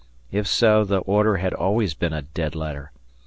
[0.31, 2.91] If so the order had always been a "dead letter."